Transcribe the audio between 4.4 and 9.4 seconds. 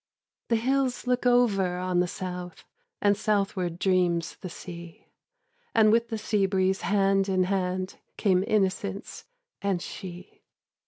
sea; And, with the sea breeze hand in hand, Came innocence